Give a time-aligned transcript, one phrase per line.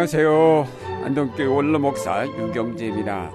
[0.00, 0.66] 안녕하세요.
[1.04, 3.30] 안동교회 원로 목사 유경재입니다.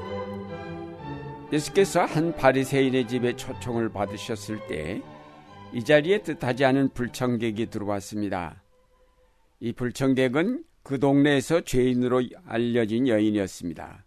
[1.54, 5.00] 예수께서 한 바리새인의 집에 초청을 받으셨을 때
[5.76, 8.64] 이 자리에 뜻하지 않은 불청객이 들어왔습니다.
[9.60, 14.06] 이 불청객은 그 동네에서 죄인으로 알려진 여인이었습니다.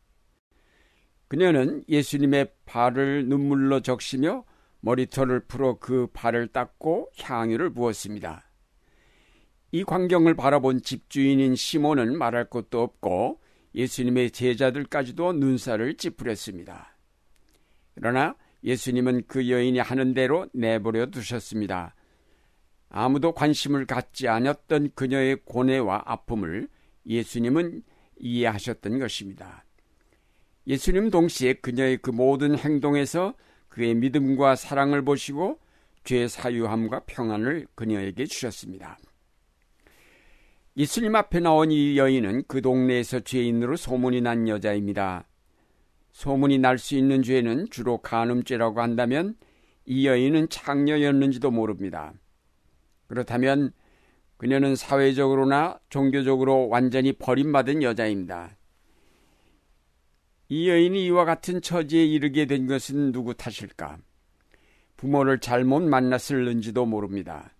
[1.28, 4.44] 그녀는 예수님의 발을 눈물로 적시며
[4.80, 8.47] 머리털을 풀어 그 발을 닦고 향유를 부었습니다.
[9.70, 13.40] 이 광경을 바라본 집주인인 시몬은 말할 것도 없고
[13.74, 16.96] 예수님의 제자들까지도 눈살을 찌푸렸습니다.
[17.94, 21.94] 그러나 예수님은 그 여인이 하는 대로 내버려 두셨습니다.
[22.88, 26.68] 아무도 관심을 갖지 않았던 그녀의 고뇌와 아픔을
[27.06, 27.82] 예수님은
[28.18, 29.64] 이해하셨던 것입니다.
[30.66, 33.34] 예수님 동시에 그녀의 그 모든 행동에서
[33.68, 35.60] 그의 믿음과 사랑을 보시고
[36.04, 38.98] 죄 사유함과 평안을 그녀에게 주셨습니다.
[40.78, 45.26] 예수님 앞에 나온 이 여인은 그 동네에서 죄인으로 소문이 난 여자입니다.
[46.12, 49.34] 소문이 날 수 있는 죄는 주로 간음죄라고 한다면
[49.86, 52.12] 이 여인은 창녀였는지도 모릅니다.
[53.08, 53.72] 그렇다면
[54.36, 58.56] 그녀는 사회적으로나 종교적으로 완전히 버림받은 여자입니다.
[60.48, 63.98] 이 여인이 이와 같은 처지에 이르게 된 것은 누구 탓일까?
[64.96, 67.52] 부모를 잘못 만났을는지도 모릅니다.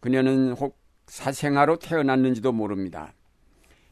[0.00, 3.14] 그녀는 혹 사생아로 태어났는지도 모릅니다.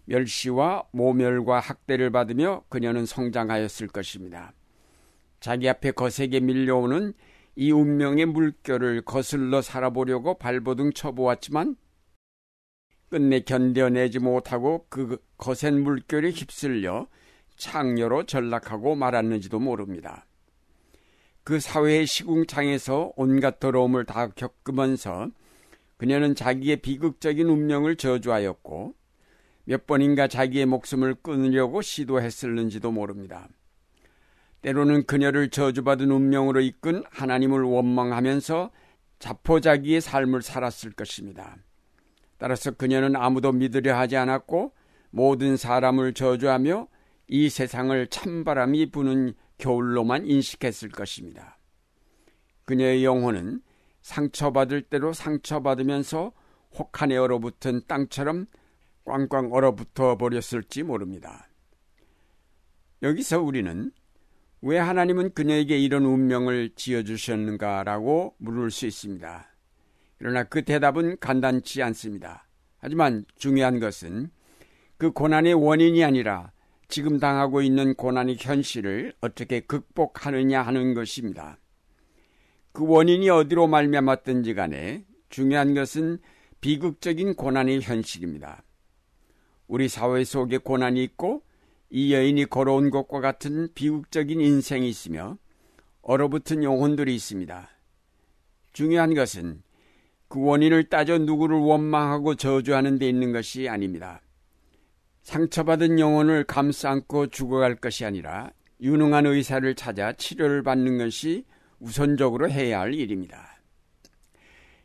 [0.04, 4.52] 멸시와 모멸과 학대를 받으며 그녀는 성장하였을 것입니다.
[5.40, 7.14] 자기 앞에 거세게 밀려오는
[7.54, 11.76] 이 운명의 물결을 거슬러 살아보려고 발버둥 쳐보았지만
[13.10, 17.08] 끝내 견뎌내지 못하고 그 거센 물결에 휩쓸려
[17.56, 20.26] 창녀로 전락하고 말았는지도 모릅니다.
[21.44, 25.28] 그 사회의 시궁창에서 온갖 더러움을 다 겪으면서
[26.02, 28.96] 그녀는 자기의 비극적인 운명을 저주하였고
[29.66, 33.48] 몇 번인가 자기의 목숨을 끊으려고 시도했을는지도 모릅니다.
[34.62, 38.72] 때로는 그녀를 저주받은 운명으로 이끈 하나님을 원망하면서
[39.20, 41.56] 자포자기의 삶을 살았을 것입니다.
[42.36, 44.72] 따라서 그녀는 아무도 믿으려 하지 않았고
[45.10, 46.88] 모든 사람을 저주하며
[47.28, 51.58] 이 세상을 찬바람이 부는 겨울로만 인식했을 것입니다.
[52.64, 53.60] 그녀의 영혼은
[54.02, 56.32] 상처받을 대로 상처받으면서
[56.78, 58.46] 혹한에 얼어붙은 땅처럼
[59.04, 61.48] 꽝꽝 얼어붙어 버렸을지 모릅니다.
[63.02, 63.90] 여기서 우리는
[64.60, 69.48] 왜 하나님은 그녀에게 이런 운명을 지어주셨는가라고 물을 수 있습니다.
[70.18, 72.46] 그러나 그 대답은 간단치 않습니다.
[72.78, 74.30] 하지만 중요한 것은
[74.98, 76.52] 그 고난의 원인이 아니라
[76.86, 81.58] 지금 당하고 있는 고난의 현실을 어떻게 극복하느냐 하는 것입니다.
[82.72, 86.18] 그 원인이 어디로 말미암았든지 간에 중요한 것은
[86.60, 88.64] 비극적인 고난의 현실입니다.
[89.66, 91.42] 우리 사회 속에 고난이 있고
[91.90, 95.38] 이 여인이 걸어온 것과 같은 비극적인 인생이 있으며
[96.00, 97.68] 얼어붙은 영혼들이 있습니다.
[98.72, 99.62] 중요한 것은
[100.28, 104.22] 그 원인을 따져 누구를 원망하고 저주하는 데 있는 것이 아닙니다.
[105.22, 108.50] 상처받은 영혼을 감싸 안고 죽어갈 것이 아니라
[108.80, 111.44] 유능한 의사를 찾아 치료를 받는 것이
[111.82, 113.60] 우선적으로 해야 할 일입니다.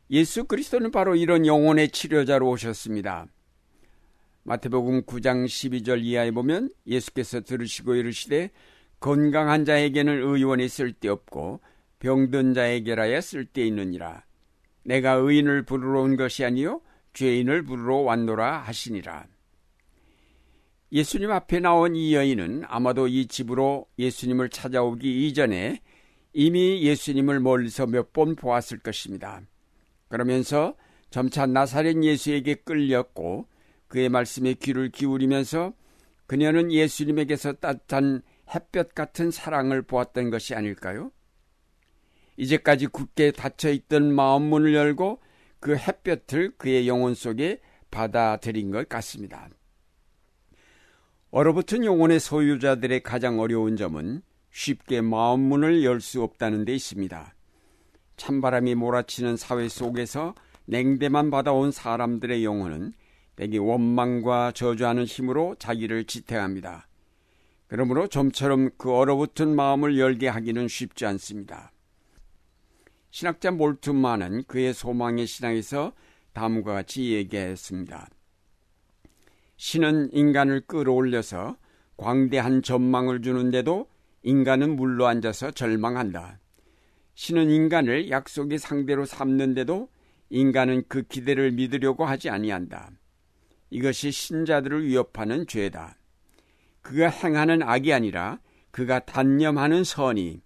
[0.10, 3.28] 예수 그리스도는 바로 이런 영혼의 치료자로 오셨습니다.
[4.44, 8.50] 마태복음 9장 12절 이하에 보면 예수께서 들으시고 이르시되
[9.00, 11.60] 건강한 자에게는 의원이 쓸데없고
[12.00, 14.24] 병든 자에게라야 쓸데있느니라.
[14.84, 16.82] 내가 의인을 부르러 온 것이 아니요
[17.14, 19.28] 죄인을 부르러 왔노라 하시니라.
[20.94, 25.82] 예수님 앞에 나온 이 여인은 아마도 이 집으로 예수님을 찾아오기 이전에
[26.40, 29.42] 이미 예수님을 멀리서 몇 번 보았을 것입니다.
[30.08, 30.76] 그러면서
[31.10, 33.48] 점차 나사렛 예수에게 끌렸고
[33.88, 35.74] 그의 말씀에 귀를 기울이면서
[36.28, 38.22] 그녀는 예수님에게서 따뜻한
[38.54, 41.12] 햇볕 같은 사랑을 보았던 것이 아닐까요?
[42.38, 45.20] 이제까지 굳게 닫혀 있던 마음 문을 열고
[45.60, 49.50] 그 햇볕을 그의 영혼 속에 받아들인 것 같습니다.
[51.32, 57.34] 얼어붙은 영혼의 소유자들의 가장 어려운 점은 쉽게 마음 문을 열 수 없다는 데 있습니다.
[58.18, 60.34] 찬바람이 몰아치는 사회 속에서
[60.66, 62.94] 냉대만 받아온 사람들의 영혼은
[63.36, 66.88] 대기 원망과 저주하는 힘으로 자기를 지탱합니다.
[67.68, 71.72] 그러므로 좀처럼 그 얼어붙은 마음을 열게 하기는 쉽지 않습니다.
[73.12, 75.94] 신학자 몰투만은 그의 소망의 신앙에서
[76.34, 78.10] 다음과 같이 얘기했습니다.
[79.58, 81.58] 신은 인간을 끌어올려서
[81.98, 83.88] 광대한 전망을 주는데도
[84.24, 86.40] 인간은 물로 앉아서 절망한다.
[87.16, 89.90] 신은 인간을 약속의 상대로 삼는데도
[90.30, 92.92] 인간은 그 기대를 믿으려고 하지 아니한다.
[93.70, 95.98] 이것이 신자들을 위협하는 죄다.
[96.82, 98.40] 그가 행하는 악이 아니라
[98.72, 100.42] 그가 단념하는 선이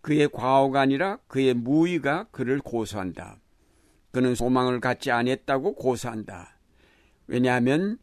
[0.00, 3.38] 그의 과오가 아니라 그의 무의가 그를 고소한다.
[4.10, 6.58] 그는 소망을 갖지 않았다고 고소한다.
[7.26, 7.98] 왜냐하면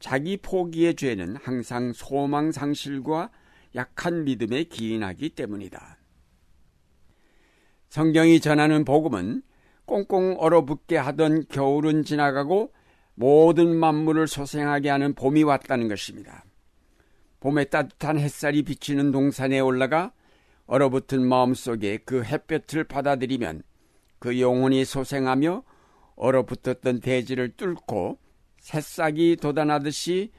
[0.00, 3.30] 자기 포기의 죄는 항상 소망 상실과
[3.74, 5.98] 약한 믿음에 기인하기 때문이다.
[7.88, 9.42] 성경이 전하는 복음은
[9.84, 12.72] 꽁꽁 얼어붙게 하던 겨울은 지나가고
[13.14, 16.44] 모든 만물을 소생하게 하는 봄이 왔다는 것입니다.
[17.40, 20.12] 봄에 따뜻한 햇살이 비치는 동산에 올라가
[20.66, 23.62] 얼어붙은 마음 속에 그 햇볕을 받아들이면
[24.18, 25.64] 그 영혼이 소생하며
[26.14, 28.18] 얼어붙었던 대지를 뚫고
[28.58, 30.30] 새싹이 돋아나듯이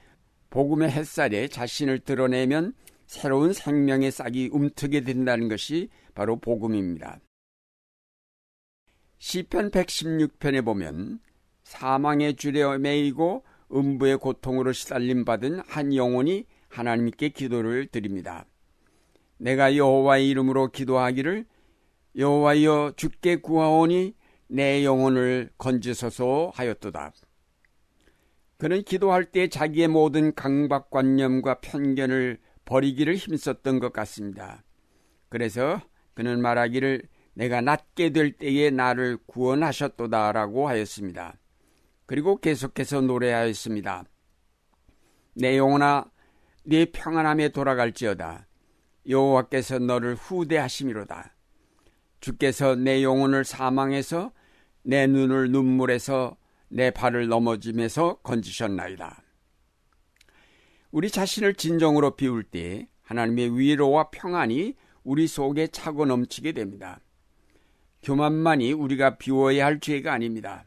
[0.50, 2.74] 복음의 햇살에 자신을 드러내면
[3.13, 7.19] 새로운 생명의 싹이 움트게 된다는 것이 바로 복음입니다.
[9.19, 11.19] 시편 116편에 보면
[11.62, 18.48] 사망의 줄에 매이고 음부의 고통으로 시달림 받은 한 영혼이 하나님께 기도를 드립니다.
[19.38, 21.45] 내가 여호와의 이름으로 기도하기를
[22.18, 24.15] 여호와여 주께 구하오니
[24.48, 27.13] 내 영혼을 건지소서 하였도다.
[28.57, 34.63] 그는 기도할 때 자기의 모든 강박관념과 편견을 버리기를 힘썼던 것 같습니다.
[35.30, 35.81] 그래서
[36.13, 41.39] 그는 말하기를 내가 낫게 될 때에 나를 구원하셨도다라고 하였습니다.
[42.06, 44.06] 그리고 계속해서 노래하였습니다.
[45.36, 46.06] 내 영혼아
[46.65, 48.48] 네 평안함에 돌아갈지어다.
[49.10, 51.36] 여호와께서 너를 후대하심이로다.
[52.19, 54.31] 주께서 내 영혼을 사망해서
[54.83, 56.38] 내 눈을 눈물에서
[56.69, 59.23] 내 발을 넘어짐에서 건지셨나이다.
[60.94, 67.00] 우리 자신을 진정으로 비울 때 하나님의 위로와 평안이 우리 속에 차고 넘치게 됩니다.
[68.04, 70.66] 교만만이 우리가 비워야 할 죄가 아닙니다.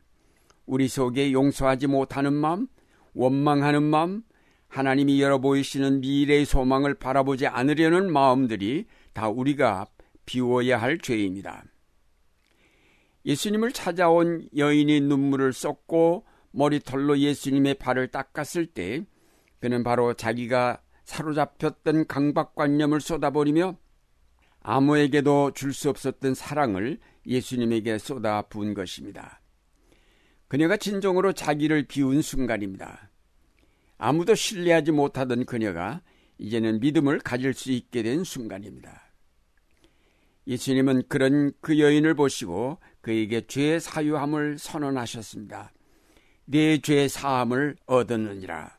[0.66, 2.66] 우리 속에 용서하지 못하는 마음,
[3.14, 4.24] 원망하는 마음,
[4.66, 9.86] 하나님이 열어 보이시는 미래의 소망을 바라보지 않으려는 마음들이 다 우리가
[10.24, 11.62] 비워야 할 죄입니다.
[13.24, 19.04] 예수님을 찾아온 여인이 눈물을 쏟고 머리털로 예수님의 발을 닦았을 때
[19.60, 23.76] 그는 바로 자기가 사로잡혔던 강박관념을 쏟아버리며
[24.60, 29.40] 아무에게도 줄 수 없었던 사랑을 예수님에게 쏟아 부은 것입니다.
[30.48, 33.10] 그녀가 진정으로 자기를 비운 순간입니다.
[33.98, 36.02] 아무도 신뢰하지 못하던 그녀가
[36.38, 39.02] 이제는 믿음을 가질 수 있게 된 순간입니다.
[40.46, 45.72] 예수님은 그런 그 여인을 보시고 그에게 죄 사유함을 선언하셨습니다.
[46.44, 48.75] 내 죄 사함을 얻었느니라.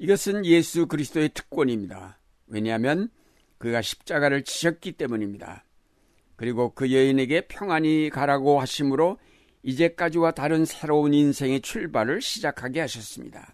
[0.00, 2.18] 이것은 예수 그리스도의 특권입니다.
[2.46, 3.10] 왜냐하면
[3.58, 5.66] 그가 십자가를 지셨기 때문입니다.
[6.36, 9.18] 그리고 그 여인에게 평안히 가라고 하심으로
[9.62, 13.52] 이제까지와 다른 새로운 인생의 출발을 시작하게 하셨습니다.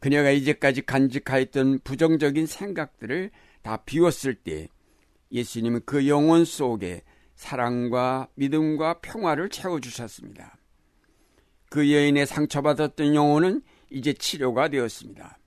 [0.00, 3.30] 그녀가 이제까지 간직하였던 부정적인 생각들을
[3.62, 4.68] 다 비웠을 때
[5.32, 7.04] 예수님은 그 영혼 속에
[7.36, 10.58] 사랑과 믿음과 평화를 채워주셨습니다.
[11.70, 13.62] 그 여인의 상처받았던 영혼은
[13.94, 15.38] 이제 치료가 되었습니다.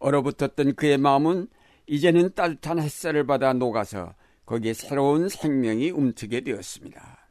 [0.00, 1.48] 얼어붙었던 그의 마음은
[1.86, 4.14] 이제는 따뜻한 햇살을 받아 녹아서
[4.44, 7.30] 거기에 새로운 생명이 움트게 되었습니다.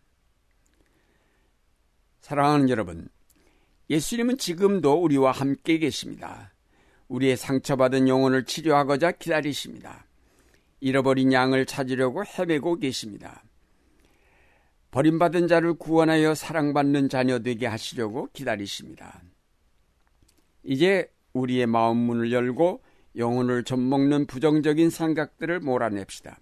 [2.22, 3.10] 사랑하는 여러분,
[3.92, 6.52] 예수님은 지금도 우리와 함께 계십니다.
[7.08, 10.06] 우리의 상처받은 영혼을 치료하고자 기다리십니다.
[10.80, 13.44] 잃어버린 양을 찾으려고 헤매고 계십니다.
[14.92, 19.22] 버림받은 자를 구원하여 사랑받는 자녀 되게 하시려고 기다리십니다.
[20.64, 22.82] 이제 우리의 마음 문을 열고
[23.16, 26.40] 영혼을 젖먹는 부정적인 생각들을 몰아냅시다.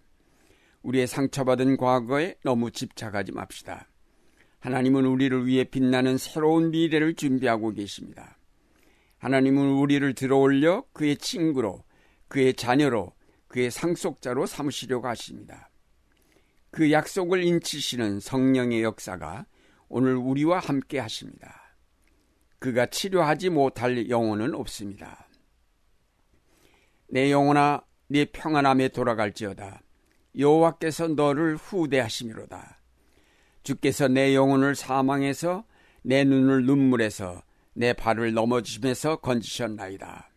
[0.84, 3.88] 우리의 상처받은 과거에 너무 집착하지 맙시다.
[4.60, 8.38] 하나님은 우리를 위해 빛나는 새로운 미래를 준비하고 계십니다.
[9.20, 11.84] 하나님은 우리를 들어올려 그의 친구로,
[12.28, 13.14] 그의 자녀로,
[13.48, 15.70] 그의 상속자로 삼으시려고 하십니다.
[16.70, 19.46] 그 약속을 인치시는 성령의 역사가
[19.90, 21.67] 오늘 우리와 함께 하십니다.
[22.60, 25.28] 그가 치료하지 못할 영혼은 없습니다.
[27.08, 29.82] 내 영혼아, 네 평안함에 돌아갈지어다.
[30.38, 32.80] 여호와께서 너를 후대하심이로다.
[33.64, 35.66] 주께서 내 영혼을 사망해서
[36.04, 37.42] 내 눈을 눈물에서
[37.74, 40.30] 내 발을 넘어지면서 건지셨나이다.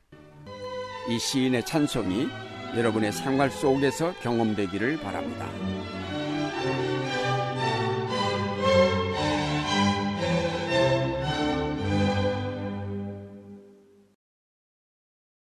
[1.08, 2.28] 이 시인의 찬송이
[2.76, 5.48] 여러분의 생활 속에서 경험되기를 바랍니다.